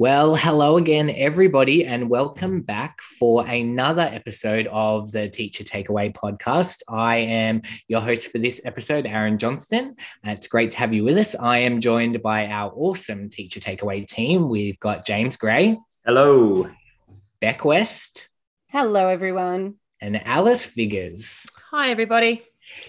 [0.00, 6.80] Well, hello again, everybody, and welcome back for another episode of the Teacher Takeaway podcast.
[6.88, 9.96] I am your host for this episode, Aaron Johnston.
[10.24, 11.34] It's great to have you with us.
[11.34, 14.48] I am joined by our awesome Teacher Takeaway team.
[14.48, 15.76] We've got James Gray.
[16.06, 16.70] Hello.
[17.42, 18.30] Beck West.
[18.72, 19.74] Hello, everyone.
[20.00, 21.46] And Alice Figures.
[21.72, 22.42] Hi, everybody.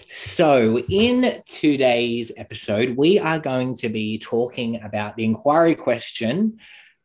[0.08, 6.58] So, in today's episode, we are going to be talking about the inquiry question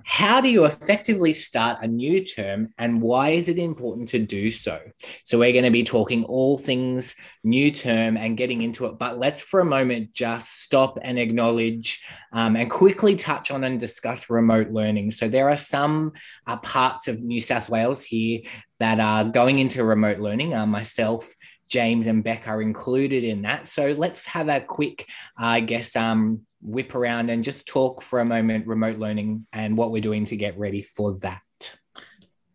[0.09, 4.49] how do you effectively start a new term and why is it important to do
[4.49, 4.79] so?
[5.25, 8.97] So, we're going to be talking all things new term and getting into it.
[8.97, 13.77] But let's for a moment just stop and acknowledge um, and quickly touch on and
[13.77, 15.11] discuss remote learning.
[15.11, 16.13] So, there are some
[16.47, 18.43] uh, parts of New South Wales here
[18.79, 20.53] that are going into remote learning.
[20.53, 21.29] Uh, myself,
[21.67, 23.67] James and Beck are included in that.
[23.67, 25.07] So let's have a quick,
[25.39, 29.77] uh, I guess, um, whip around and just talk for a moment remote learning and
[29.77, 31.41] what we're doing to get ready for that.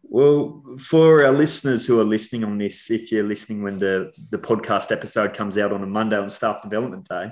[0.04, 4.36] Well, for our listeners who are listening on this, if you're listening when the, the
[4.36, 7.30] podcast episode comes out on a Monday on Staff Development Day,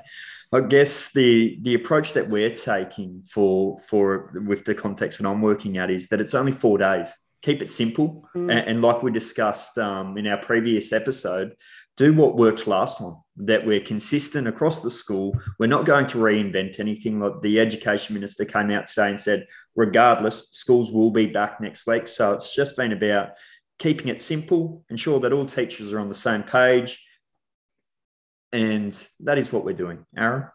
[0.52, 5.42] I guess the the approach that we're taking for for with the context that I'm
[5.42, 8.28] working at is that it's only four days keep it simple.
[8.34, 8.50] Mm.
[8.50, 11.56] And, and, like we discussed um, in our previous episode,
[11.96, 15.38] do what worked last time, that we're consistent across the school.
[15.58, 17.20] We're not going to reinvent anything.
[17.20, 19.46] Like the education minister came out today and said,
[19.76, 22.08] regardless, schools will be back next week.
[22.08, 23.32] So it's just been about
[23.78, 27.04] keeping it simple, ensure that all teachers are on the same page.
[28.52, 30.04] And that is what we're doing.
[30.16, 30.48] Aaron?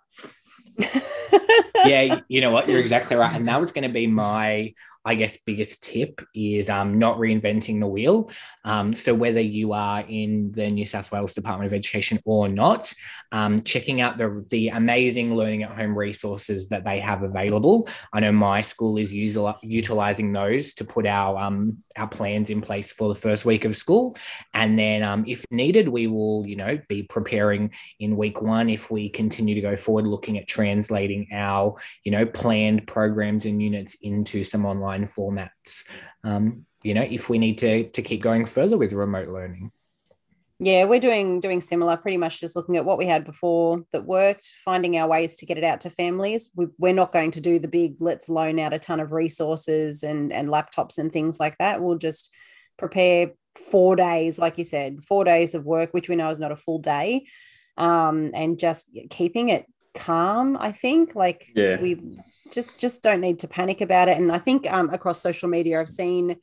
[1.86, 2.68] yeah, you know what?
[2.68, 3.36] You're exactly right.
[3.36, 4.74] And that was going to be my
[5.06, 8.32] I guess, biggest tip is um, not reinventing the wheel.
[8.64, 12.92] Um, so, whether you are in the New South Wales Department of Education or not,
[13.32, 17.88] um, checking out the, the amazing learning at home resources that they have available.
[18.14, 22.62] I know my school is usual, utilizing those to put our, um, our plans in
[22.62, 24.18] place for the first week of school.
[24.54, 28.90] And then, um, if needed, we will, you know, be preparing in week one if
[28.90, 33.98] we continue to go forward, looking at translating our, you know, planned programs and units
[34.02, 35.90] into some online online formats.
[36.24, 39.72] Um, you know if we need to to keep going further with remote learning.
[40.60, 44.06] Yeah we're doing doing similar pretty much just looking at what we had before that
[44.06, 46.52] worked finding our ways to get it out to families.
[46.56, 50.04] We, we're not going to do the big let's loan out a ton of resources
[50.04, 51.82] and and laptops and things like that.
[51.82, 52.34] We'll just
[52.78, 53.32] prepare
[53.72, 56.58] four days like you said four days of work which we know is not a
[56.58, 57.26] full day
[57.78, 61.16] um, and just keeping it calm i think.
[61.16, 61.80] Like yeah.
[61.80, 62.20] we
[62.52, 64.18] just just don't need to panic about it.
[64.18, 66.38] And i think um, across social media i've seen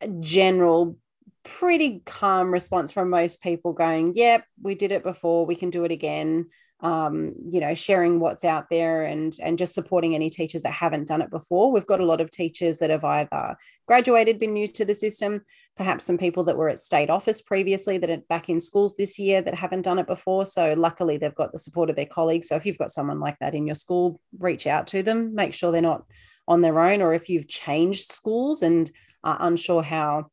[0.00, 0.96] a general
[1.44, 5.84] pretty calm response from most people going yep we did it before we can do
[5.84, 6.46] it again
[6.82, 11.06] um, you know, sharing what's out there and and just supporting any teachers that haven't
[11.06, 11.70] done it before.
[11.70, 13.56] We've got a lot of teachers that have either
[13.86, 15.42] graduated, been new to the system,
[15.76, 19.16] perhaps some people that were at state office previously that are back in schools this
[19.18, 20.44] year that haven't done it before.
[20.44, 22.48] So luckily they've got the support of their colleagues.
[22.48, 25.54] So if you've got someone like that in your school, reach out to them, make
[25.54, 26.04] sure they're not
[26.48, 28.90] on their own, or if you've changed schools and
[29.22, 30.26] are unsure how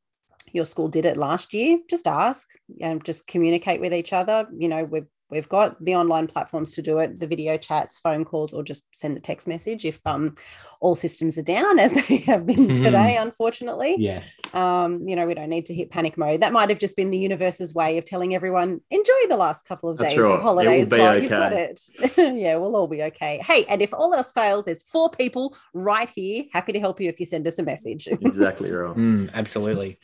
[0.52, 2.48] your school did it last year, just ask
[2.82, 4.48] and just communicate with each other.
[4.58, 8.26] You know, we've We've got the online platforms to do it, the video chats, phone
[8.26, 10.34] calls, or just send a text message if um,
[10.80, 12.84] all systems are down, as they have been hmm.
[12.84, 13.96] today, unfortunately.
[14.00, 14.40] Yes.
[14.54, 16.42] Um, you know, we don't need to hit panic mode.
[16.42, 19.90] That might have just been the universe's way of telling everyone, enjoy the last couple
[19.90, 20.34] of days right.
[20.34, 21.22] of holidays while okay.
[21.22, 21.80] you've got it.
[22.18, 23.40] yeah, we'll all be okay.
[23.46, 27.10] Hey, and if all else fails, there's four people right here happy to help you
[27.10, 28.08] if you send us a message.
[28.08, 28.96] exactly right.
[28.96, 30.00] Mm, absolutely.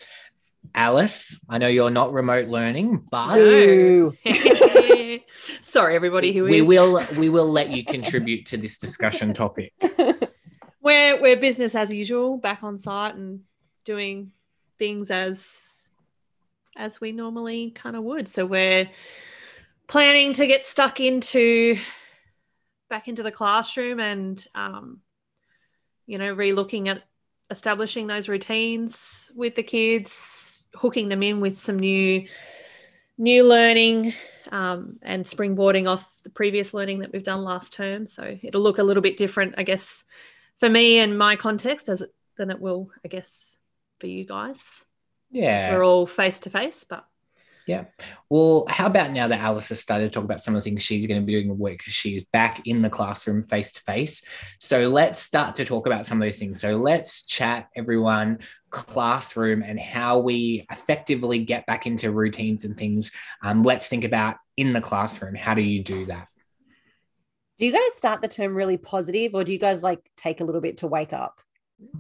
[0.74, 4.14] Alice, I know you're not remote learning, but no.
[5.62, 6.68] sorry, everybody who we is.
[6.68, 9.74] will we will let you contribute to this discussion topic.
[10.82, 13.42] we're we're business as usual, back on site and
[13.84, 14.32] doing
[14.78, 15.90] things as
[16.78, 18.28] as we normally kind of would.
[18.28, 18.90] So we're
[19.88, 21.78] planning to get stuck into
[22.90, 25.02] back into the classroom and um,
[26.06, 27.04] you know, re-looking at
[27.50, 32.28] establishing those routines with the kids hooking them in with some new
[33.18, 34.14] new learning
[34.52, 38.06] um, and springboarding off the previous learning that we've done last term.
[38.06, 40.04] So it'll look a little bit different, I guess,
[40.60, 43.58] for me and my context as it, than it will, I guess,
[44.00, 44.86] for you guys.
[45.32, 47.06] Yeah, we're all face to face, but
[47.66, 47.86] yeah.
[48.30, 50.84] Well, how about now that Alice has started to talk about some of the things
[50.84, 53.82] she's going to be doing the work because she's back in the classroom face to
[53.82, 54.28] face.
[54.60, 56.62] So let's start to talk about some of those things.
[56.62, 58.40] So let's chat, everyone,
[58.76, 63.12] classroom and how we effectively get back into routines and things.
[63.42, 65.34] Um, let's think about in the classroom.
[65.34, 66.28] How do you do that?
[67.58, 70.44] Do you guys start the term really positive or do you guys like take a
[70.44, 71.40] little bit to wake up?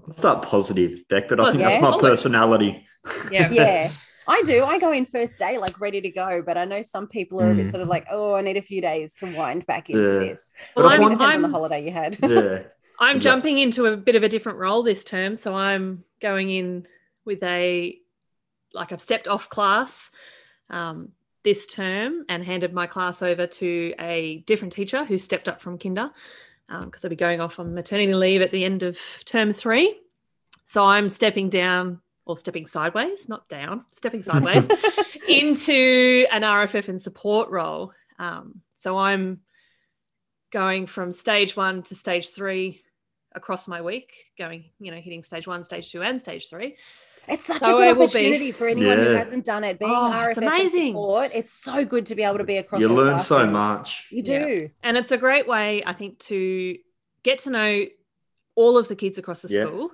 [0.05, 1.69] I'll start positive, Beck, but I think Yeah.
[1.69, 2.01] that's my Always.
[2.09, 2.85] personality.
[3.31, 3.49] Yeah.
[3.51, 3.91] yeah.
[4.27, 4.65] I do.
[4.65, 7.51] I go in first day like ready to go, but I know some people are
[7.51, 7.71] a bit Mm.
[7.71, 10.19] sort of like, oh, I need a few days to wind back into Yeah.
[10.19, 10.55] this.
[10.75, 12.17] But Well, I I'm, find- Depends on the holiday you had.
[12.21, 12.63] Yeah.
[12.99, 15.35] I'm jumping into a bit of a different role this term.
[15.35, 16.87] So I'm going in
[17.25, 17.97] with a,
[18.73, 20.11] like I've stepped off class
[20.69, 21.11] um,
[21.43, 25.77] this term and handed my class over to a different teacher who stepped up from
[25.77, 26.11] kinder
[26.67, 29.99] because I'll be going off on maternity leave at the end of term three.
[30.65, 34.67] So I'm stepping down or stepping sideways, not down, stepping sideways
[35.27, 37.93] into an RFF and support role.
[38.17, 39.41] Um, so I'm
[40.55, 42.81] going from stage one to stage three
[43.33, 46.77] across my week, going, you know, hitting stage one, stage two, and stage three.
[47.27, 49.79] It's such So a it good will be- opportunity for anyone who hasn't done it.
[49.79, 50.91] Being Oh, RFF it's amazing.
[50.93, 52.81] support, it's so good to be able to be across.
[52.81, 53.53] You the learn so classrooms.
[53.53, 54.05] much.
[54.11, 54.45] You Yeah.
[54.45, 54.69] do.
[54.81, 56.77] And it's a great way, I think, to
[57.23, 57.85] get to know
[58.55, 59.65] all of the kids across the Yeah.
[59.65, 59.91] school,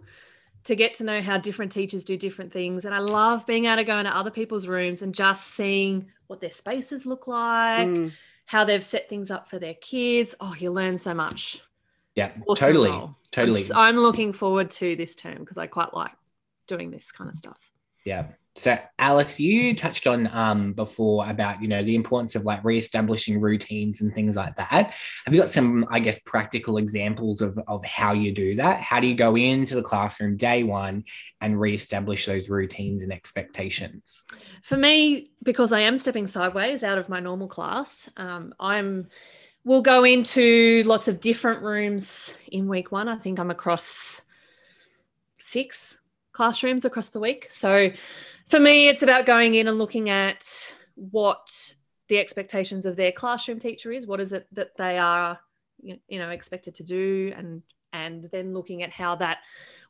[0.66, 2.86] to get to know how different teachers do different things.
[2.86, 6.40] And I love being able to go into other people's rooms and just seeing what
[6.42, 8.12] their spaces look like, Mm.
[8.52, 10.36] How they've set things up for their kids.
[10.42, 11.62] Oh, you learn so much.
[12.16, 12.90] Yeah, Awesome totally.
[12.90, 13.04] role.
[13.08, 13.62] I'm Totally.
[13.62, 16.12] s- I'm, looking forward to this term because I quite like
[16.68, 17.72] doing this kind of stuff.
[18.04, 18.28] Yeah.
[18.56, 23.40] So Alice, you touched on um before about you know the importance of like reestablishing
[23.40, 24.94] routines and things like that.
[25.26, 28.82] Have you got some, I guess, practical examples of of how you do that?
[28.82, 31.06] How do you go into the classroom day one
[31.40, 34.24] and reestablish those routines and expectations?
[34.64, 39.08] For me, because I am stepping sideways out of my normal class, um, I'm
[39.64, 43.08] we'll go into lots of different rooms in week one.
[43.08, 44.22] I think I'm across
[45.40, 46.00] six
[46.32, 47.48] classrooms across the week.
[47.50, 47.92] So
[48.52, 50.46] for me, it's about going in and looking at
[50.96, 51.74] what
[52.10, 54.06] the expectations of their classroom teacher is.
[54.06, 55.40] What is it that they are,
[55.82, 57.64] you know, expected to do, and
[57.94, 59.40] and then looking at how that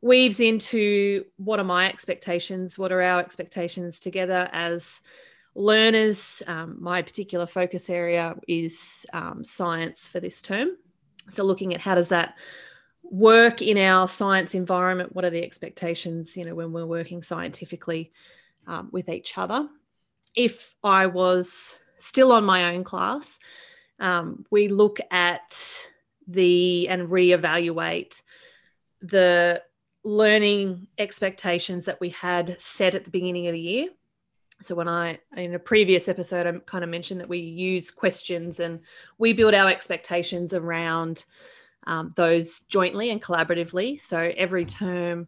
[0.01, 5.01] weaves into what are my expectations, what are our expectations together as
[5.53, 6.41] learners.
[6.47, 10.69] Um, my particular focus area is um, science for this term.
[11.29, 12.37] So looking at how does that
[13.03, 15.13] work in our science environment?
[15.15, 18.11] What are the expectations, you know, when we're working scientifically
[18.67, 19.67] um, with each other?
[20.35, 23.39] If I was still on my own class,
[23.99, 25.87] um, we look at
[26.27, 28.21] the and reevaluate
[29.01, 29.61] the
[30.03, 33.87] learning expectations that we had set at the beginning of the year.
[34.61, 38.59] So when I in a previous episode I kind of mentioned that we use questions
[38.59, 38.79] and
[39.17, 41.25] we build our expectations around
[41.87, 44.01] um, those jointly and collaboratively.
[44.01, 45.27] So every term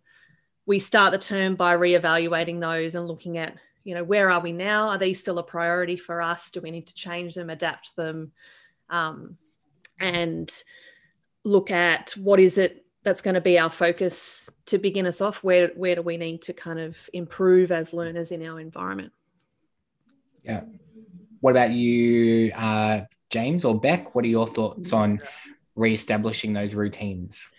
[0.66, 4.52] we start the term by reevaluating those and looking at you know where are we
[4.52, 4.90] now?
[4.90, 6.52] Are these still a priority for us?
[6.52, 8.32] Do we need to change them, adapt them,
[8.90, 9.38] um,
[10.00, 10.50] and
[11.44, 15.44] look at what is it that's going to be our focus to begin us off
[15.44, 19.12] where where do we need to kind of improve as learners in our environment
[20.44, 20.62] Yeah.
[21.40, 24.16] What about you, uh, James or Beck?
[24.16, 25.20] What are your thoughts on
[25.76, 27.50] re-establishing those routines?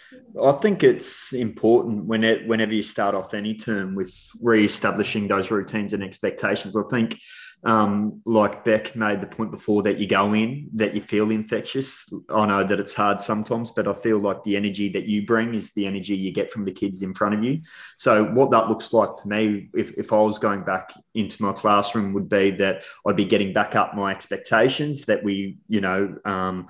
[0.42, 5.50] I think it's important when it, whenever you start off any term with re-establishing those
[5.50, 6.76] routines and expectations.
[6.76, 7.20] I think,
[7.62, 12.12] um, like Beck made the point before, that you go in, that you feel infectious.
[12.28, 15.54] I know that it's hard sometimes, but I feel like the energy that you bring
[15.54, 17.60] is the energy you get from the kids in front of you.
[17.96, 21.52] So what that looks like for me, if, if I was going back into my
[21.52, 26.18] classroom, would be that I'd be getting back up my expectations that we, you know,
[26.24, 26.68] um,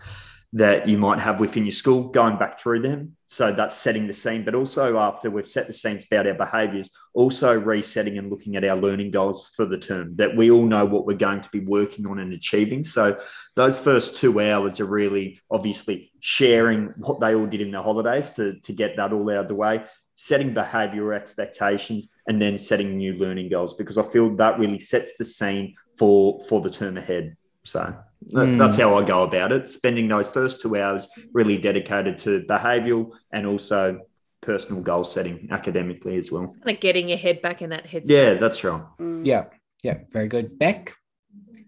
[0.54, 3.16] that you might have within your school, going back through them.
[3.26, 6.90] So that's setting the scene, but also after we've set the scenes about our behaviours,
[7.12, 10.84] also resetting and looking at our learning goals for the term that we all know
[10.84, 12.84] what we're going to be working on and achieving.
[12.84, 13.18] So
[13.56, 18.30] those first two hours are really obviously sharing what they all did in the holidays
[18.32, 19.82] to, to get that all out of the way,
[20.14, 25.16] setting behavioural expectations, and then setting new learning goals because I feel that really sets
[25.18, 27.36] the scene for for the term ahead.
[27.64, 27.94] So
[28.32, 28.58] Mm.
[28.58, 29.68] that's how I go about it.
[29.68, 34.00] Spending those first two hours really dedicated to behavioural and also
[34.40, 36.48] personal goal setting academically as well.
[36.64, 38.82] kind of getting your head back in that headspace Yeah, that's right.
[38.98, 39.26] Mm.
[39.26, 39.44] Yeah.
[39.82, 39.98] Yeah.
[40.10, 40.58] Very good.
[40.58, 40.94] Beck?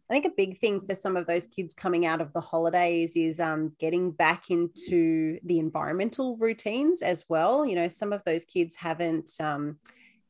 [0.09, 3.17] I think a big thing for some of those kids coming out of the holidays
[3.17, 7.67] is um, getting back into the environmental routines as well.
[7.67, 9.79] You know, some of those kids haven't um,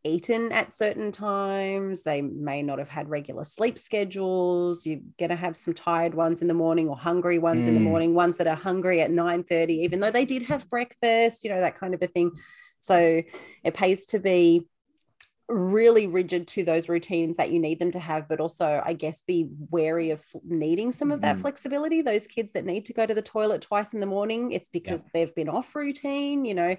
[0.06, 2.02] eaten at certain times.
[2.02, 4.86] They may not have had regular sleep schedules.
[4.86, 7.80] You're going to have some tired ones in the morning or hungry ones in the
[7.80, 7.84] Mm.
[7.84, 11.60] morning, ones that are hungry at 9.30, even though they did have breakfast, you know,
[11.60, 12.30] that kind of a thing.
[12.80, 13.22] So
[13.64, 14.66] it pays to be
[15.48, 19.22] really rigid to those routines that you need them to have, but also, I guess,
[19.22, 21.40] be wary of needing some of that Mhm.
[21.42, 22.02] flexibility.
[22.02, 25.04] Those kids that need to go to the toilet twice in the morning, it's because
[25.12, 26.76] they've been off routine, you know.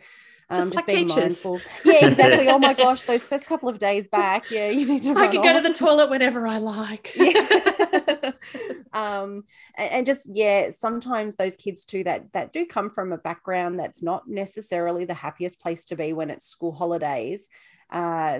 [0.50, 1.24] Um, Just just, like being teachers.
[1.24, 1.62] mindful.
[1.83, 2.47] Yeah, exactly.
[2.50, 5.13] oh my gosh, those first couple of days back, yeah, you need to.
[5.17, 7.12] I can go to the toilet whenever I like.
[7.15, 8.31] yeah
[8.93, 9.43] um
[9.77, 13.79] and, and just yeah sometimes those kids too that that do come from a background
[13.79, 17.50] that's not necessarily the happiest place to be when it's school holidays
[17.91, 18.39] uh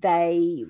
[0.00, 0.66] they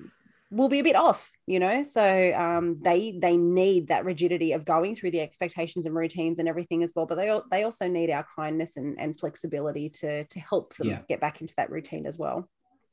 [0.51, 4.65] will be a bit off you know so um they they need that rigidity of
[4.65, 8.09] going through the expectations and routines and everything as well but they they also need
[8.09, 10.99] our kindness and, and flexibility to to help them Yeah.
[11.07, 12.49] get back into that routine as well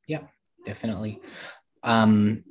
[0.07, 0.23] Yeah,
[0.65, 1.21] definitely.
[1.83, 2.45] Um,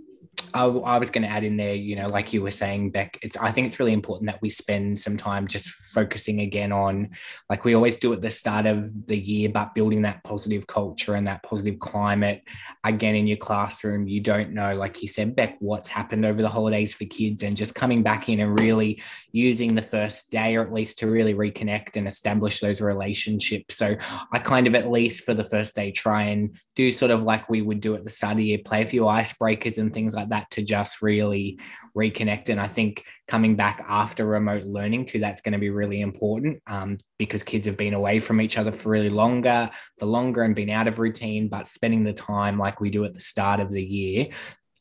[0.53, 3.17] I, I was going to add in there, you know, like you were saying, Beck.
[3.21, 7.09] It's I think it's really important that we spend some time just focusing again on,
[7.49, 11.15] like we always do at the start of the year, but building that positive culture
[11.15, 12.43] and that positive climate
[12.83, 14.07] again in your classroom.
[14.07, 17.57] You don't know, like you said, Beck, what's happened over the holidays for kids, and
[17.57, 19.01] just coming back in and really
[19.31, 23.77] using the first day, or at least to really reconnect and establish those relationships.
[23.77, 23.95] So
[24.31, 27.49] I kind of at least for the first day try and do sort of like
[27.49, 30.15] we would do at the start of the year, play a few icebreakers and things
[30.15, 31.59] like that to just really
[31.95, 32.49] reconnect.
[32.49, 36.61] And I think coming back after remote learning too, that's going to be really important
[36.67, 40.55] um, because kids have been away from each other for really longer, for longer and
[40.55, 43.71] been out of routine, but spending the time like we do at the start of
[43.71, 44.27] the year,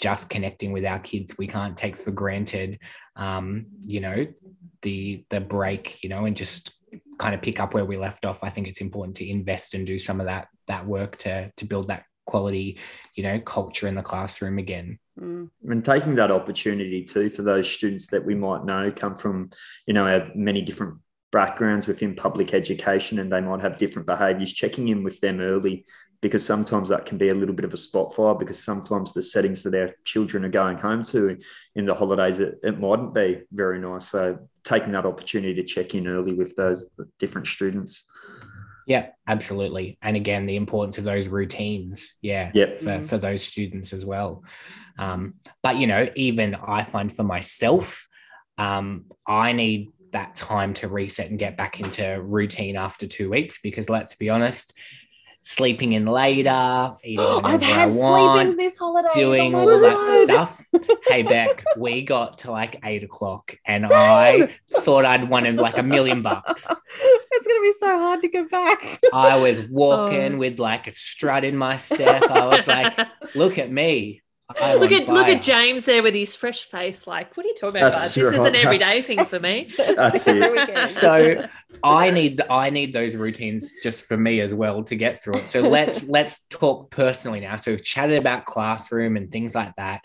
[0.01, 2.79] just connecting with our kids, we can't take for granted,
[3.17, 4.27] um, you know,
[4.83, 6.77] the the break, you know, and just
[7.19, 8.45] kind of pick up where we left off.
[8.45, 11.65] I think it's important to invest and do some of that that work to to
[11.65, 12.79] build that quality,
[13.15, 14.99] you know, culture in the classroom again.
[15.21, 15.49] Mm.
[15.71, 19.51] and taking that opportunity too for those students that we might know come from
[19.87, 20.97] you know have many different
[21.31, 25.85] backgrounds within public education and they might have different behaviors checking in with them early
[26.21, 29.23] because sometimes that can be a little bit of a spot fire because sometimes the
[29.23, 31.39] settings that our children are going home to
[31.77, 35.95] in the holidays it, it mightn't be very nice so taking that opportunity to check
[35.95, 36.87] in early with those
[37.21, 38.11] different students
[38.87, 39.97] Yeah, absolutely.
[40.03, 42.19] And again, the importance of those routines.
[42.21, 42.51] Yeah.
[42.53, 42.73] Yep.
[42.75, 43.05] For, Mhm.
[43.07, 44.45] for those students as well.
[44.99, 48.09] Um, but, you know, even I find for myself,
[48.59, 53.61] um, I need that time to reset and get back into routine after two weeks
[53.61, 54.79] because let's be honest,
[55.43, 59.09] sleeping in later, eating I've had I want, this holiday.
[59.15, 60.65] doing oh all my that stuff.
[61.07, 63.93] Hey Beck, we got to like eight o'clock and Same.
[63.93, 66.65] I thought I'd wanted like a million bucks.
[67.33, 69.01] it's gonna be so hard to get back.
[69.13, 70.39] I was walking Oh.
[70.39, 72.23] with like a strut in my step.
[72.23, 72.97] I was like,
[73.35, 74.23] look at me.
[74.61, 77.07] I'm look on at look at James there with his fresh face.
[77.07, 79.73] Like, what are you talking about, This is an everyday That's- thing for me.
[79.79, 80.89] That's Every it.
[80.89, 81.49] So
[81.83, 85.49] I need I need those routines just for me as well to get through it.
[85.49, 87.57] So let's let's talk personally now.
[87.57, 90.03] So we've chatted about classroom and things like that.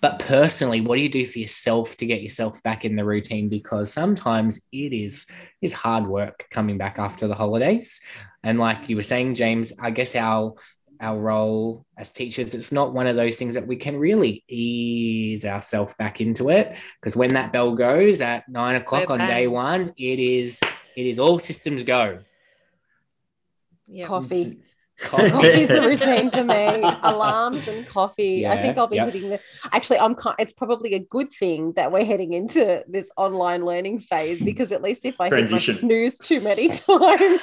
[0.00, 3.48] But personally, what do you do for yourself to get yourself back in the routine?
[3.48, 5.26] Because sometimes it is
[5.60, 8.00] is hard work coming back after the holidays.
[8.42, 10.54] And like you were saying, James, I guess our
[11.02, 15.44] our role as teachers, it's not one of those things that we can really ease
[15.44, 16.76] ourselves back into it.
[17.00, 20.60] Because when that bell goes at nine o'clock We're on day one, it is
[20.96, 22.20] it is all systems go.
[23.88, 24.06] Yeah.
[24.06, 24.62] coffee.
[25.00, 25.30] Coffee.
[25.30, 26.80] Coffee's the routine for me.
[27.02, 28.46] Alarms and coffee.
[28.46, 29.12] I think I'll be yep.
[29.12, 29.40] hitting the.
[29.72, 30.14] Actually, I'm.
[30.14, 34.70] ki- It's probably a good thing that we're heading into this online learning phase because
[34.70, 35.74] at least if I Transition.
[35.74, 37.42] hit my snooze too many times,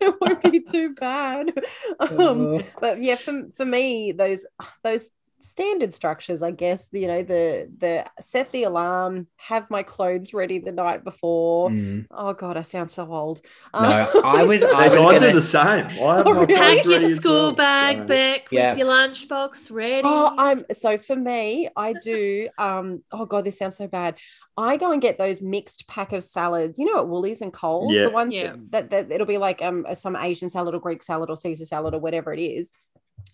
[0.00, 1.52] it won't be too bad.
[2.00, 4.44] Um, but yeah, for, for me, those
[4.82, 5.10] those
[5.44, 6.88] standard structures, I guess.
[6.92, 11.70] You know, the the set the alarm, have my clothes ready the night before.
[11.70, 12.06] Mm.
[12.10, 13.40] Oh God, I sound so old.
[13.72, 13.80] No,
[14.24, 15.86] I was I was I do gonna the same.
[15.86, 16.54] I Oh, really?
[16.54, 18.70] Pack your school well, bag so- back Yeah.
[18.70, 20.02] with your lunchbox ready.
[20.04, 22.48] Oh, I'm so for me, I do.
[22.58, 24.16] Um, oh god, this sounds so bad.
[24.56, 27.92] I go and get those mixed pack of salads, you know, at Woolies and Coles,
[27.92, 28.02] Yeah.
[28.04, 28.54] the ones Yeah.
[28.70, 31.64] that, that, that it'll be like um some Asian salad or Greek salad or Caesar
[31.64, 32.72] salad or whatever it is.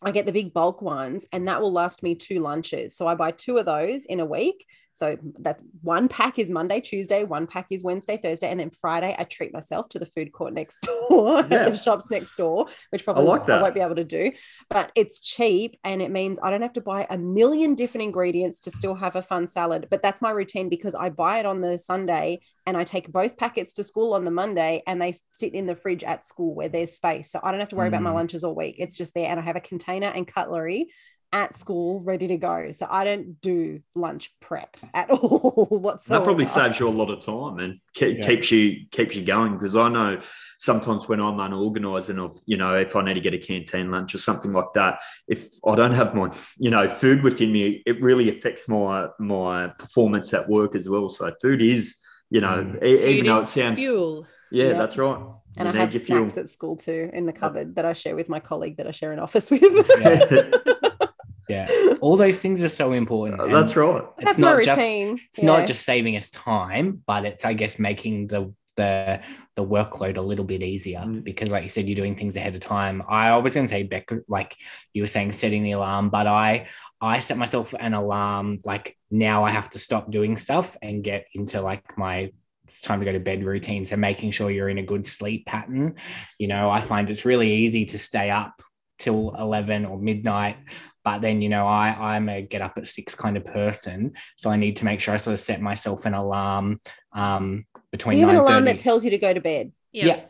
[0.02, 2.96] I get the big bulk ones, and that will last me two lunches.
[2.96, 4.66] So I buy two of those in a week.
[4.92, 9.14] So that one pack is Monday, Tuesday, one pack is Wednesday, Thursday, and then Friday
[9.18, 11.70] I treat myself to the food court next door, Yeah.
[11.70, 13.48] the shops next door, which probably like.
[13.48, 14.32] I won't be able to do
[14.68, 18.60] but it's cheap and it means I don't have to buy a million different ingredients
[18.60, 19.88] to still have a fun salad.
[19.90, 23.36] But that's my routine because I buy it on the Sunday and I take both
[23.36, 26.68] packets to school on the Monday and they sit in the fridge at school where
[26.68, 27.30] there's space.
[27.32, 28.14] So I don't have to worry about my Mm.
[28.14, 28.76] lunches all week.
[28.78, 30.88] It's just there and I have a container and cutlery
[31.32, 32.72] at school ready to go.
[32.72, 36.20] So I don't do lunch prep at all whatsoever.
[36.20, 38.26] That probably saves you a lot of time and ke- Yeah.
[38.26, 39.52] keeps you keeps you going.
[39.52, 40.18] Because I know
[40.58, 43.90] sometimes when I'm unorganised and of you know if I need to get a canteen
[43.90, 47.82] lunch or something like that, if I don't have my you know food within me,
[47.86, 51.08] it really affects my my performance at work as well.
[51.08, 51.96] So food is
[52.30, 52.48] you know
[52.80, 52.82] Mm.
[52.84, 54.26] e- even though it sounds fuel.
[54.50, 54.78] yeah, Yep.
[54.78, 55.22] that's right.
[55.56, 56.18] And You I have your fuel.
[56.28, 58.90] snacks at school too in the cupboard that I share with my colleague that I
[58.92, 59.62] share an office with.
[60.00, 60.50] Yeah.
[61.50, 61.68] Yeah.
[62.00, 63.40] All those things are so important.
[63.40, 64.04] and that's right.
[64.18, 65.20] It's That's my not just routine.
[65.28, 65.46] it's Yeah.
[65.52, 69.20] not just saving us time, but it's I guess making the the
[69.56, 71.24] the workload a little bit easier Mm.
[71.24, 73.02] because like you said, you're doing things ahead of time.
[73.08, 74.56] I was gonna say Beck, like
[74.94, 76.66] you were saying, setting the alarm, but I
[77.00, 81.26] I set myself an alarm like now I have to stop doing stuff and get
[81.34, 82.30] into like my
[82.64, 83.84] it's time to go to bed routine.
[83.84, 85.96] So making sure you're in a good sleep pattern.
[86.38, 88.62] You know, I find it's really easy to stay up
[89.00, 90.56] till 11 or midnight
[91.02, 94.50] but then you know i i'm a get up at six kind of person so
[94.50, 96.78] i need to make sure i sort of set myself an alarm
[97.12, 99.72] um between you have an alarm that tells you to go to bed.
[99.92, 100.06] Yeah.
[100.06, 100.20] yeah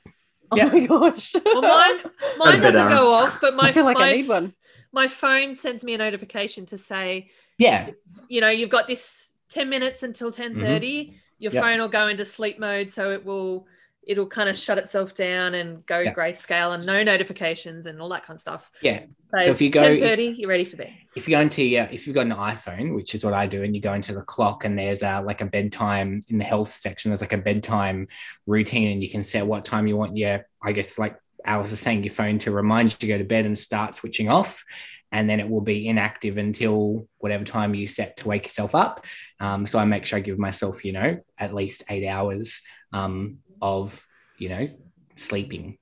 [0.52, 0.68] Oh Yeah.
[0.68, 1.34] my gosh.
[1.44, 1.98] Well, mine
[2.38, 2.96] mine doesn't Aaron.
[2.96, 4.54] go off, but my I feel like my, I need one.
[4.92, 7.90] my phone sends me a notification to say, yeah
[8.28, 11.14] you know, you've got this 10 minutes until 10:30.
[11.38, 11.62] Your Yep.
[11.62, 13.66] phone will go into sleep mode, so it will
[14.06, 16.14] it'll kind of shut itself down and go Yeah.
[16.14, 18.70] grayscale and no notifications and all that kind of stuff.
[18.82, 20.92] yeah So, So if you go- 10:30, you're ready for bed.
[21.14, 23.62] if you go into your if you've got an iphone which is what i do
[23.62, 26.68] and you go into the clock and there's a like a bedtime in the health
[26.72, 28.08] section there's like a bedtime
[28.46, 31.80] routine and you can set what time you want your i guess like alice is
[31.80, 34.64] saying your phone to remind you to go to bed and start switching off
[35.12, 39.04] and then it will be inactive until whatever time you set to wake yourself up
[39.40, 43.38] um, so i make sure i give myself you know at least eight hours um,
[43.62, 44.06] of
[44.38, 44.68] you know
[45.16, 45.76] sleeping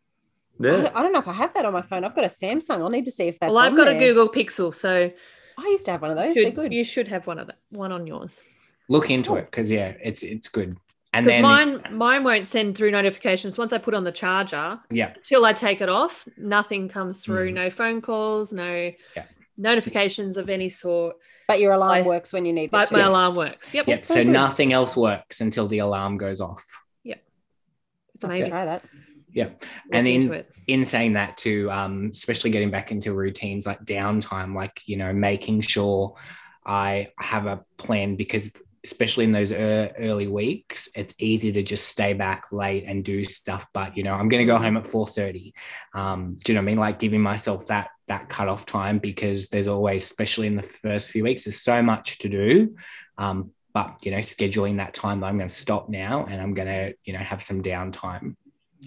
[0.61, 2.05] I, don't, I don't know if I have that on my phone.
[2.05, 2.81] I've got a Samsung.
[2.81, 3.95] I'll need to see if that's well, I've on got there.
[3.97, 5.09] a Google Pixel, so
[5.57, 6.35] I used to have one of those.
[6.35, 6.73] should- They're good.
[6.73, 8.43] you should have one of that one on yours.
[8.89, 9.37] look into Oh.
[9.37, 10.77] it because yeah it's it's good
[11.13, 14.81] and Because then mine mine won't send through notifications once I put on the charger.
[14.91, 17.51] yeah till I take it off, nothing comes through.
[17.51, 17.55] Mhm.
[17.55, 19.25] No phone calls, no Yeah.
[19.57, 21.17] notifications of any sort.
[21.47, 22.93] but your alarm I- works when you need it But to.
[22.95, 23.09] my Yes.
[23.09, 23.73] alarm works.
[23.75, 24.03] Yep, Yep.
[24.03, 26.63] so So nothing else works until the alarm goes off.
[28.19, 28.51] It's I'll amazing.
[28.51, 28.83] try that.
[29.85, 30.35] Look and in
[30.67, 35.13] in saying that too, um, especially getting back into routines like downtime, like you know,
[35.13, 36.17] making sure
[36.67, 38.53] I have a plan because
[38.85, 43.25] especially in those ear- early weeks, it's easy to just stay back late and do
[43.25, 43.67] stuff.
[43.73, 45.53] But you know, I'm going to go home at 4:30.
[45.95, 46.79] Um, do you know what I mean?
[46.79, 51.23] Like giving myself that that cutoff time because there's always, especially in the first few
[51.23, 52.77] weeks, there's so much to do.
[53.17, 56.55] Um, but you know, scheduling that time that I'm going to stop now and I'm
[56.55, 58.35] going to you know have some downtime.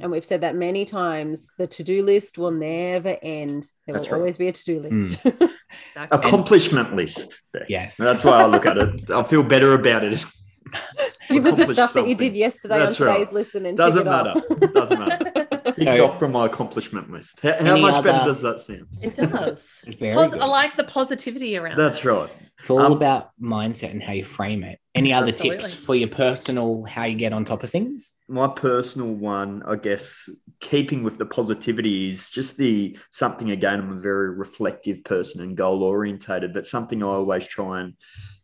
[0.02, 1.52] And we've said that many times.
[1.58, 3.64] The to-do list will never end.
[3.86, 4.20] There That's will right.
[4.20, 5.22] always be a to-do list.
[5.96, 6.20] Exactly.
[6.20, 7.44] Accomplishment list.
[7.54, 7.70] Beck.
[7.70, 7.96] Yes.
[7.96, 9.10] That's why I look at it.
[9.10, 10.20] I feel better about it.
[11.30, 13.14] you put the Accomplished stuff that you did yesterday That's on right.
[13.14, 14.36] today's list and then Doesn't tick it off.
[14.50, 14.68] matter.
[14.68, 15.32] Doesn't matter.
[15.66, 17.40] Ticked So- off from my accomplishment list.
[17.42, 18.88] How, how Any much better does that sound?
[19.02, 19.82] It does.
[19.98, 21.78] Very Pos- I like the positivity around.
[21.78, 22.10] That's that.
[22.10, 22.30] right.
[22.60, 24.80] It's all Um, about mindset and how you frame it.
[24.94, 28.18] Any other tips for your personal how you get on top of things?
[28.28, 33.80] My personal one, I guess, keeping with the positivity is just the something again.
[33.80, 37.94] I'm a very reflective person and goal orientated, but something I always try and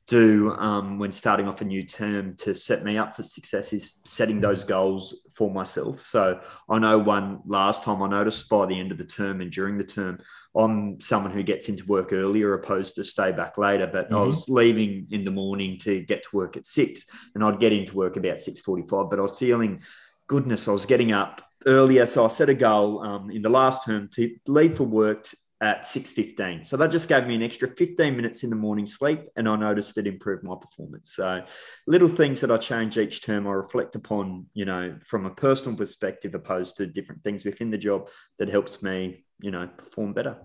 [0.07, 3.99] do um, when starting off a new term to set me up for success is
[4.05, 5.99] setting those goals for myself.
[5.99, 9.51] So I know one last time I noticed by the end of the term and
[9.51, 10.19] during the term,
[10.57, 13.87] I'm someone who gets into work earlier opposed to stay back later.
[13.87, 14.27] But I Mhm.
[14.27, 17.95] was leaving in the morning to get to work at six, and I'd get into
[17.95, 19.09] work about six forty-five.
[19.09, 19.81] But I was feeling,
[20.27, 23.85] goodness, I was getting up earlier, so I set a goal um, in the last
[23.85, 25.25] term to leave for work
[25.59, 26.63] at six fifteen.
[26.63, 29.55] So that just gave me an extra fifteen minutes in the morning sleep, and I
[29.55, 31.15] noticed it improved my performance.
[31.15, 31.43] So
[31.87, 35.75] little things that I change each term, I reflect upon, you know, from a personal
[35.75, 40.37] perspective, opposed to different things within the job that helps me, you know, perform better.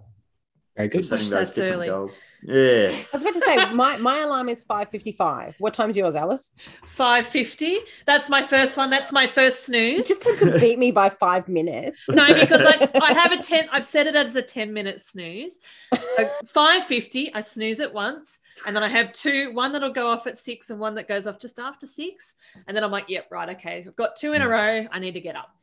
[0.77, 1.05] Very So good.
[1.05, 1.89] setting those that's different early.
[1.89, 2.21] goals.
[2.43, 2.89] Yeah.
[2.91, 5.55] I was about to say my, my alarm is 5:55.
[5.59, 6.53] What time's yours, Alice?
[6.87, 7.79] 550.
[8.07, 8.89] That's my first one.
[8.89, 9.99] That's my first snooze.
[9.99, 10.09] You snooze.
[10.09, 12.01] just had to beat me by five minutes.
[12.09, 15.59] no, because I, I have a 10, I've set it as a 10 minute snooze.
[15.93, 18.41] Uh, so 550, I snooze it once.
[18.67, 21.27] And then I have two, one that'll go off at six and one that goes
[21.27, 22.35] off just after six.
[22.67, 23.85] And then I'm like, yep, right, okay.
[23.87, 24.51] I've got two in a hmm.
[24.51, 24.87] row.
[24.91, 25.55] I need to get up.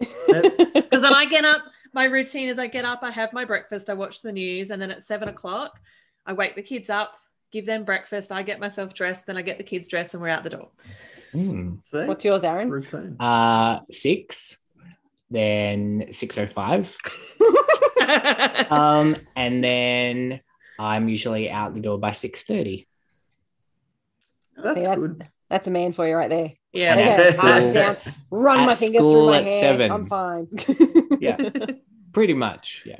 [0.86, 1.62] Because then I get up.
[1.96, 4.82] My routine is I get up, I have my breakfast, I watch the news, and
[4.82, 5.80] then at seven o'clock,
[6.26, 7.14] I wake the kids up,
[7.50, 10.28] give them breakfast, I get myself dressed, then I get the kids dressed, and we're
[10.28, 10.68] out the door.
[11.32, 11.78] Mm.
[11.90, 12.68] What's yours, Aaron?
[12.68, 13.16] routine?
[13.18, 14.66] Uh, six,
[15.30, 16.94] then six oh five,
[18.70, 20.40] um, and then
[20.78, 22.86] I'm usually out the door by six thirty.
[24.54, 25.26] That's See, that- good.
[25.50, 26.52] That's a man for you right there.
[26.72, 26.92] Yeah.
[26.94, 27.96] And Okay, at heart school- down,
[28.30, 29.60] run at my fingers through my at hair.
[29.60, 29.90] seven.
[29.92, 30.48] I'm fine.
[31.20, 31.36] Yeah.
[32.12, 32.98] Pretty much, yeah.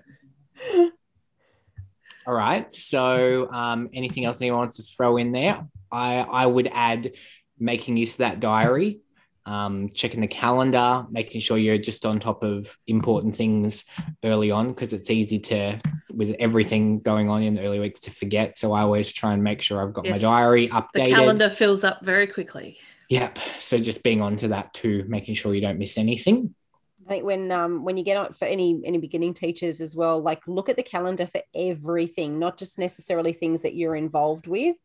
[2.26, 2.70] All right.
[2.72, 5.66] So, um, anything else anyone wants to throw in there?
[5.92, 7.12] I I would add
[7.58, 9.00] making use of that diary,
[9.46, 13.84] um, checking the calendar, making sure you're just on top of important things
[14.24, 15.80] early on because it's easy to
[16.10, 18.56] with everything going on in the early weeks to forget.
[18.56, 20.88] So I always try and make sure I've got my diary updated.
[20.94, 22.78] The calendar fills up very quickly.
[23.08, 23.38] Yep.
[23.60, 26.54] So just being onto that too, making sure you don't miss anything.
[27.06, 30.20] I think when um when you get on for any any beginning teachers as well,
[30.20, 34.76] like look at the calendar for everything, not just necessarily things that you're involved with,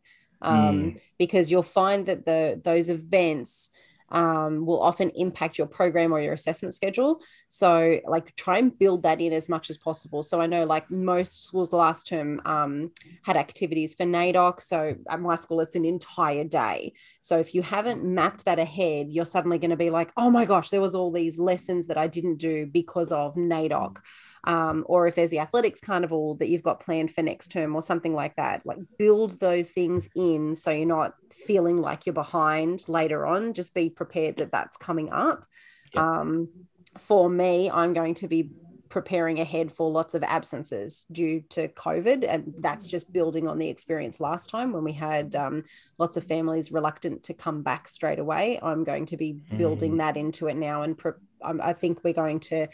[0.44, 3.72] um, because you'll find that the those events
[4.12, 7.22] um, will often impact your program or your assessment schedule.
[7.48, 10.24] So like try and build that in as much as possible.
[10.24, 12.92] So I know like most schools last term um,
[13.24, 14.62] had activities for NAIDOC.
[14.62, 16.94] So at my school, it's an entire day.
[17.22, 20.46] So if you haven't mapped that ahead, you're suddenly going to be like, oh my
[20.46, 23.98] gosh, there was all these lessons that I didn't do because of NAIDOC.
[24.44, 27.82] Um, or if there's the athletics carnival that you've got planned for next term or
[27.82, 32.84] something like that, like build those things in so you're not feeling like you're behind
[32.88, 33.54] later on.
[33.54, 35.46] Just be prepared that that's coming up.
[35.94, 36.22] Yeah.
[36.22, 36.50] Um,
[36.98, 38.50] for me, I'm going to be
[38.92, 42.26] preparing ahead for lots of absences due to COVID.
[42.28, 45.64] And that's just building on the experience last time when we had um,
[45.98, 48.60] lots of families reluctant to come back straight away.
[48.62, 50.84] I'm going to be building that into it now.
[50.84, 52.68] And pre- um, I think we're going to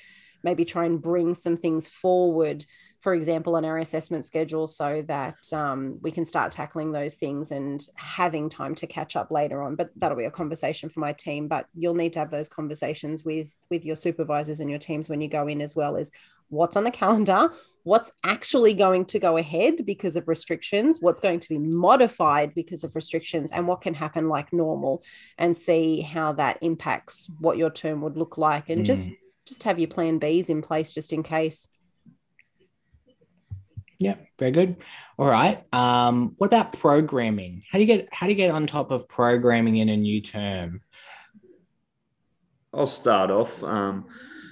[0.47, 2.65] maybe try and bring some things forward,
[3.01, 7.51] for example, on our assessment schedule, so that um, we can start tackling those things
[7.51, 9.75] and having time to catch up later on.
[9.75, 11.47] But that'll be a conversation for my team.
[11.47, 15.21] But you'll need to have those conversations with with your supervisors and your teams when
[15.21, 15.95] you go in as well.
[15.95, 16.11] Is
[16.49, 17.41] what's on the calendar,
[17.83, 22.85] what's actually going to go ahead because of restrictions, what's going to be modified because
[22.85, 25.03] of restrictions, and what can happen like normal,
[25.37, 29.11] and see how that impacts what your term would look like, and just
[29.47, 31.67] just have your plan Bs in place just in case.
[33.99, 34.83] Yeah, very good.
[35.17, 35.63] All right.
[35.73, 37.63] Um, what about programming?
[37.71, 40.21] How do you get how do you get on top of programming in a new
[40.21, 40.81] term?
[42.73, 43.63] I'll start off.
[43.63, 44.05] Um,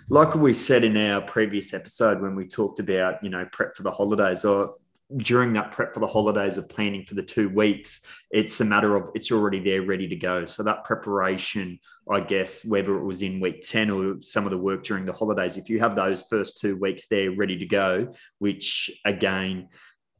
[0.09, 3.83] like we said in our previous episode when we talked about, you know, prep for
[3.83, 4.75] the holidays or
[5.17, 8.95] during that prep for the holidays of planning for the two weeks, it's a matter
[8.95, 10.45] of it's already there, ready to go.
[10.45, 14.57] So that preparation, I guess, whether it was in week 10 or some of the
[14.57, 18.13] work during the holidays, if you have those first two weeks there ready to go,
[18.39, 19.67] which again,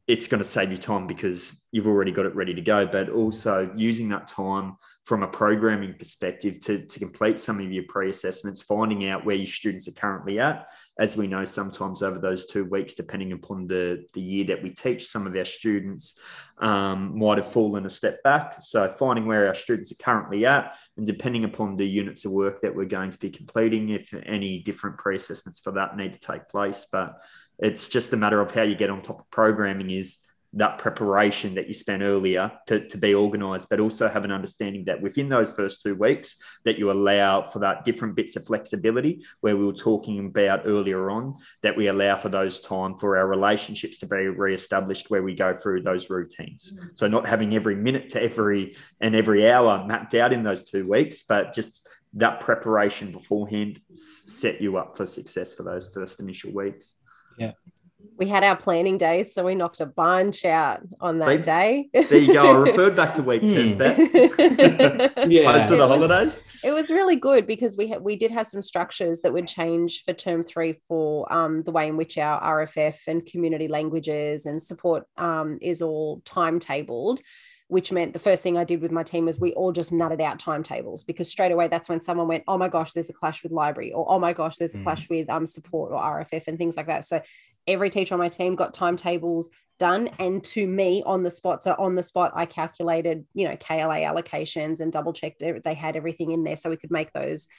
[0.07, 3.09] it's going to save you time because you've already got it ready to go, but
[3.09, 8.63] also using that time from a programming perspective to, to complete some of your pre-assessments,
[8.63, 10.67] finding out where your students are currently at.
[10.99, 14.71] As we know, sometimes over those two weeks, depending upon the, the year that we
[14.71, 16.19] teach, some of our students
[16.59, 18.57] um, might have fallen a step back.
[18.61, 22.61] So finding where our students are currently at and depending upon the units of work
[22.61, 26.47] that we're going to be completing, if any different pre-assessments for that need to take
[26.47, 26.85] place.
[26.91, 27.15] But
[27.59, 30.19] it's just a matter of how you get on top of programming is
[30.55, 34.85] that preparation that you spent earlier to, to be organized, but also have an understanding
[34.85, 39.21] that within those first two weeks that you allow for that different bits of flexibility
[39.41, 43.27] where we were talking about earlier on, that we allow for those time for our
[43.27, 46.73] relationships to be reestablished where we go through those routines.
[46.73, 46.87] Mm-hmm.
[46.95, 50.87] So not having every minute to every and every hour mapped out in those two
[50.87, 56.53] weeks, but just that preparation beforehand set you up for success for those first initial
[56.53, 56.95] weeks.
[58.17, 61.37] We had our planning days, so we knocked a bunch out on that See?
[61.37, 61.89] day.
[61.93, 62.45] There you go.
[62.45, 63.81] I referred back to week 10, Hmm.
[65.29, 65.51] Yeah.
[65.51, 66.41] Close to It the was- holidays.
[66.63, 70.03] it was really good because we had we did have some structures that would change
[70.05, 74.61] for term three for um, the way in which our RFF and community languages and
[74.61, 77.19] support um, is all timetabled.
[77.67, 80.21] Which meant the first thing I did with my team was we all just nutted
[80.21, 83.41] out timetables because straight away that's when someone went, oh my gosh, there's a clash
[83.41, 84.83] with library, or oh my gosh, there's a Mm.
[84.83, 87.05] clash with um, support or RFF and things like that.
[87.05, 87.21] So
[87.67, 91.75] every teacher on my team got timetables done and to me on the spot so
[91.77, 96.31] on the spot i calculated you know kla allocations and double checked they had everything
[96.31, 97.49] in there so we could make those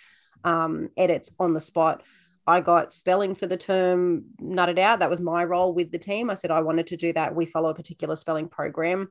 [0.45, 2.03] um, edits on the spot.
[2.47, 5.01] I got spelling for the term nutted out.
[5.01, 6.31] That was my role with the team.
[6.31, 7.35] I said i wanted to do that.
[7.35, 9.11] We follow a particular spelling program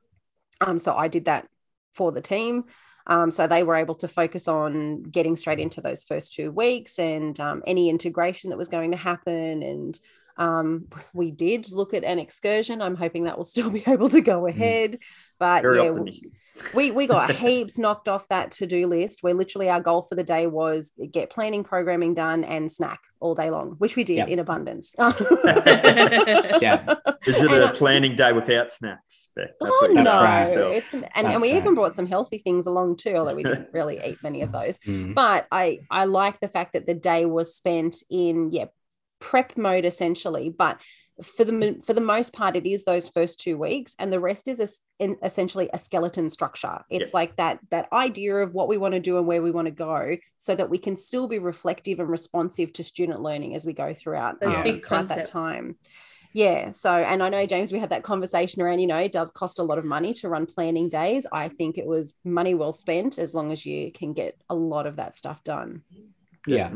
[0.60, 1.46] um, so i did that
[1.92, 2.64] for the team
[3.08, 6.98] um, so they were able to focus on getting straight into those first two weeks
[6.98, 10.00] and um, any integration that was going to happen and
[10.38, 12.82] um, we did look at an excursion.
[12.82, 14.98] I'm hoping that will still be able to go ahead.
[15.38, 16.32] But Very yeah, optimistic.
[16.74, 20.22] We we got heaps knocked off that to-do list where literally our goal for the
[20.24, 24.28] day was get planning programming done and snack all day long which we did Yep.
[24.28, 26.94] in abundance Yeah.
[27.26, 29.30] Is it And a I- planning day without snacks?
[29.34, 29.50] Beck?
[29.60, 30.04] Oh what no!
[30.04, 30.76] That's told right.
[30.76, 31.58] It's and, That's and we right.
[31.58, 34.78] even brought some healthy things along too, although we didn't really eat many of those.
[34.80, 35.14] Mm.
[35.14, 38.66] But I I like the fact that the day was spent in yeah
[39.20, 40.50] prep mode essentially.
[40.50, 40.78] But
[41.22, 44.48] for the for the most part, it is those first two weeks, and the rest
[44.48, 46.80] is es- in essentially a skeleton structure.
[46.90, 49.66] It's like that that idea of what we want to do and where we want
[49.66, 53.64] to go, so that we can still be reflective and responsive to student learning as
[53.64, 55.76] we go throughout, Those um, big throughout that time.
[56.34, 56.72] Yeah.
[56.72, 59.58] So, and I know, James, we had that conversation around, you know, it does cost
[59.58, 61.26] a lot of money to run planning days.
[61.32, 64.86] I think it was money well spent as long as you can get a lot
[64.86, 65.80] of that stuff done.
[66.46, 66.68] Yeah.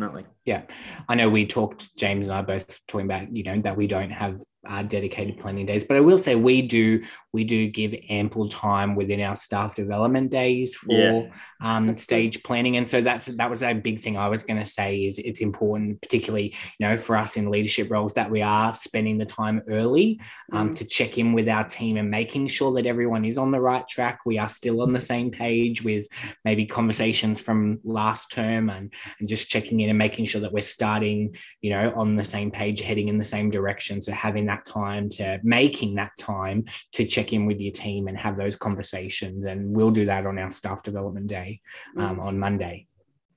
[0.44, 0.62] Yeah,
[1.09, 4.11] I know we talked, James and I both talking about, you know, that we don't
[4.11, 4.37] have
[4.68, 8.94] uh, dedicated planning days, but I will say we do, we do give ample time
[8.94, 11.22] within our staff development days for Yeah.
[11.62, 14.66] um, stage planning, and so that's that was a big thing I was going to
[14.68, 18.74] say is it's important, particularly you know for us in leadership roles, that we are
[18.74, 20.20] spending the time early
[20.52, 20.76] um, Mm.
[20.76, 23.86] to check in with our team and making sure that everyone is on the right
[23.88, 24.20] track.
[24.26, 26.06] We are still on the same page with
[26.44, 30.60] maybe conversations from last term and and just checking in and making sure that we're
[30.60, 34.02] starting, you know, on the same page, heading in the same direction.
[34.02, 38.16] So having that time to making that time to check in with your team and
[38.18, 39.46] have those conversations.
[39.46, 41.60] And we'll do that on our staff development day
[41.96, 42.86] um, Mm, on Monday.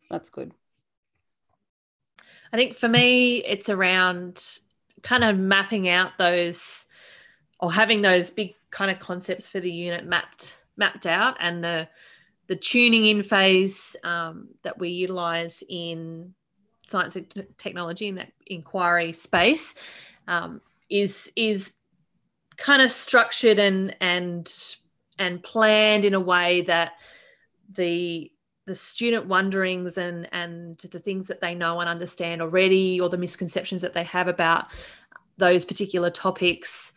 [0.09, 0.51] that's good.
[2.51, 4.59] I think for me, it's around
[5.01, 6.85] kind of mapping out those
[7.59, 11.87] or having those big kind of concepts for the unit mapped mapped out and the
[12.47, 16.33] the tuning in phase um, that we utilize in
[16.87, 19.75] science and technology in that inquiry space
[20.27, 21.73] um, is is
[22.57, 24.51] kind of structured and and
[25.19, 26.93] and planned in a way that
[27.75, 28.31] the
[28.65, 33.17] the student wonderings and and the things that they know and understand already or the
[33.17, 34.65] misconceptions that they have about
[35.37, 36.93] those particular topics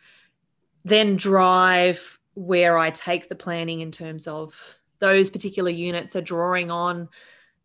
[0.85, 4.55] then drive where I take the planning in terms of
[4.99, 7.09] those particular units are drawing on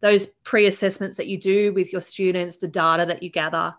[0.01, 3.75] those pre-assessments that you do with your students the data that you gather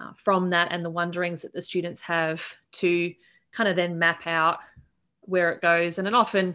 [0.00, 3.14] uh, from that and the wonderings that the students have to
[3.52, 4.58] kind of then map out
[5.22, 6.54] where it goes and then often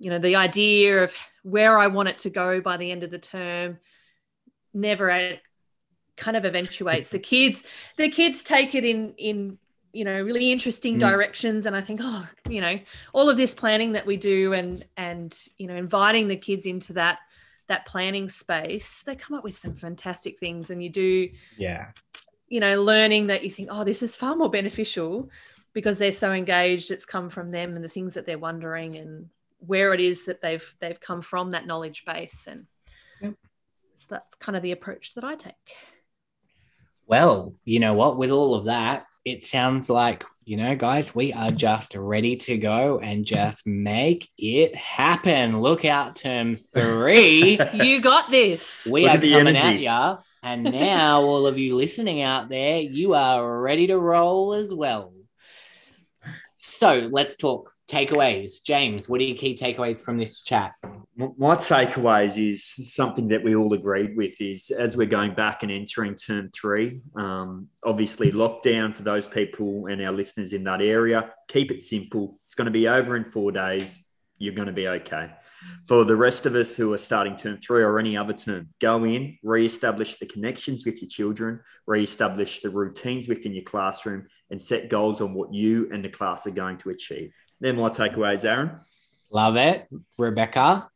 [0.00, 3.10] you know the idea of where I want it to go by the end of
[3.10, 3.78] the term
[4.72, 5.38] never
[6.16, 7.62] kind of eventuates the kids
[7.96, 9.58] the kids take it in in
[9.92, 11.00] you know really interesting Mm.
[11.00, 12.78] directions and I think oh you know
[13.12, 16.94] all of this planning that we do and and you know inviting the kids into
[16.94, 17.18] that
[17.68, 21.90] that planning space they come up with some fantastic things and you do Yeah.
[22.48, 25.28] You know learning that you think oh this is far more beneficial
[25.72, 29.28] because they're so engaged it's come from them and the things that they're wondering and
[29.58, 32.66] where it is that they've they've come from that knowledge base and
[33.22, 33.34] Yep.
[33.96, 35.54] so that's kind of the approach that i take
[37.06, 38.16] Well, you know what?
[38.16, 42.56] With all of that, it sounds like, you know, guys, we are just ready to
[42.58, 45.60] go and just make it happen.
[45.60, 47.58] Look out, term three.
[47.74, 49.86] you got this we Look are at the coming energy.
[49.86, 50.18] at you.
[50.44, 55.14] And now, all of you listening out there, you are ready to roll as well.
[56.58, 58.62] So let's talk takeaways.
[58.62, 60.72] James, what are your key takeaways from this chat?
[61.16, 65.72] My takeaways is something that we all agreed with is as we're going back and
[65.72, 71.30] entering term three, um, obviously lockdown for those people and our listeners in that area,
[71.48, 72.38] keep it simple.
[72.44, 74.06] It's going to be over in four days.
[74.36, 75.30] You're going to be okay.
[75.86, 79.04] For the rest of us who are starting term three or any other term, go
[79.04, 84.88] in, re-establish the connections with your children, re-establish the routines within your classroom, and set
[84.88, 87.32] goals on what you and the class are going to achieve.
[87.60, 88.80] They're my takeaways, Aaron.
[89.30, 89.88] Love it.
[90.18, 90.88] Rebecca?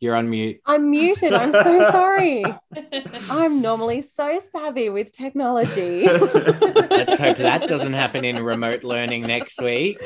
[0.00, 0.62] You're on mute.
[0.64, 1.34] I'm muted.
[1.34, 2.42] I'm so sorry.
[3.30, 6.06] I'm normally so savvy with technology.
[6.06, 10.00] Let's hope that doesn't happen in remote learning next week.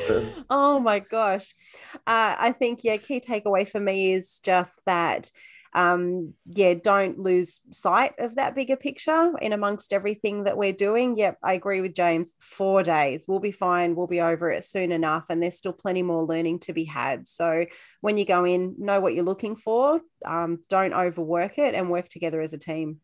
[0.49, 1.55] oh my gosh.
[1.95, 5.31] Uh, I think, yeah, key takeaway for me is just that,
[5.75, 11.17] um, yeah, don't lose sight of that bigger picture in amongst everything that we're doing.
[11.17, 12.37] Yep, I agree with James.
[12.39, 13.93] Four days, we'll be fine.
[13.93, 15.25] We'll be over it soon enough.
[15.29, 17.27] And there's still plenty more learning to be had.
[17.27, 17.65] So
[17.99, 19.99] when you go in, know what you're looking for.
[20.25, 23.01] Um, don't overwork it and work together as a team.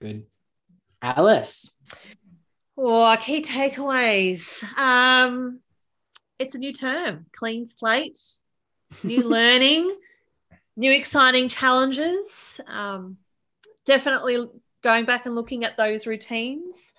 [0.00, 0.24] Good.
[1.02, 1.78] Alice.
[2.78, 4.64] Oh, key takeaways.
[4.78, 5.60] Um,
[6.38, 8.18] it's a new term, clean slate,
[9.04, 9.94] new learning,
[10.76, 12.60] new exciting challenges.
[12.66, 13.18] Um,
[13.84, 14.48] definitely
[14.82, 16.94] going back and looking at those routines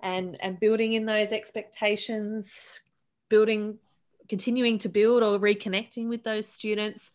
[0.00, 2.80] and and building in those expectations
[3.28, 3.78] building
[4.28, 7.12] continuing to build or reconnecting with those students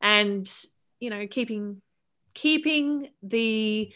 [0.00, 0.50] and
[1.00, 1.80] you know keeping
[2.34, 3.92] keeping the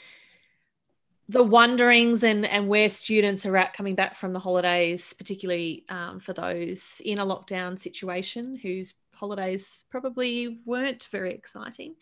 [1.29, 6.21] the wonderings and and where students are at coming back from the holidays particularly um,
[6.21, 11.95] for those in a lockdown situation whose holidays probably weren't very exciting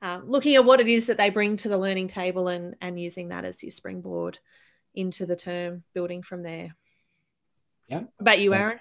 [0.00, 2.98] um, looking at what it is that they bring to the learning table and and
[2.98, 4.38] using that as your springboard
[4.94, 6.70] into the term building from there
[7.88, 8.02] yeah.
[8.18, 8.80] About you, Aaron?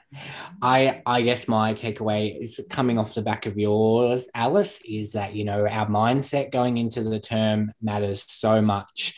[0.63, 5.35] I I guess my takeaway is coming off the back of yours, Alice, is that
[5.35, 9.15] you know our mindset going into the term matters so much.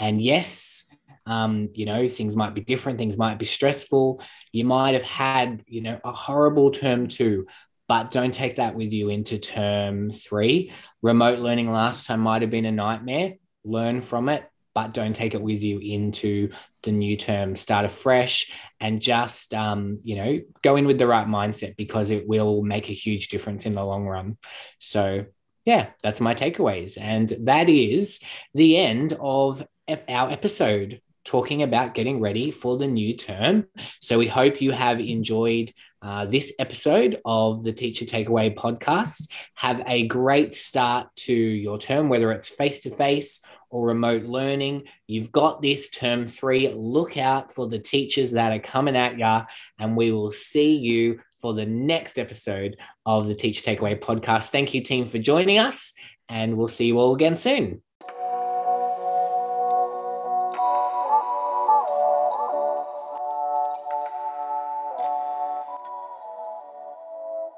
[0.00, 0.90] And yes,
[1.26, 4.20] um, you know, things might be different, things might be stressful.
[4.52, 7.46] You might have had, you know, a horrible term two,
[7.90, 10.72] but don't take that with you into term three.
[11.02, 13.34] Remote learning last time might have been a nightmare.
[13.64, 16.50] Learn from it, but don't take it with you into
[16.84, 17.56] the new term.
[17.56, 22.28] Start afresh and just, um, you know, go in with the right mindset because it
[22.28, 24.38] will make a huge difference in the long run.
[24.78, 25.26] So,
[25.64, 26.96] yeah, that's my takeaways.
[26.96, 28.22] And that is
[28.54, 29.66] the end of
[30.08, 33.66] our episode talking about getting ready for the new term.
[34.00, 35.72] So, we hope you have enjoyed
[36.02, 39.30] uh, this episode of the Teacher Takeaway podcast.
[39.54, 44.84] Have a great start to your term, whether it's face to face or remote learning.
[45.06, 46.68] You've got this term three.
[46.68, 49.46] Look out for the teachers that are coming at you,
[49.78, 54.50] and we will see you for the next episode of the Teacher Takeaway podcast.
[54.50, 55.94] Thank you, team, for joining us,
[56.28, 57.82] and we'll see you all again soon.